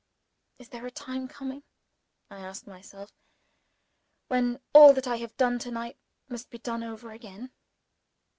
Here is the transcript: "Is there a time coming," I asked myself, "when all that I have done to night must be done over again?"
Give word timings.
"Is 0.57 0.69
there 0.69 0.87
a 0.87 0.89
time 0.89 1.27
coming," 1.27 1.61
I 2.31 2.39
asked 2.39 2.65
myself, 2.65 3.11
"when 4.29 4.59
all 4.73 4.93
that 4.95 5.05
I 5.05 5.17
have 5.17 5.37
done 5.37 5.59
to 5.59 5.69
night 5.69 5.99
must 6.27 6.49
be 6.49 6.57
done 6.57 6.83
over 6.83 7.11
again?" 7.11 7.51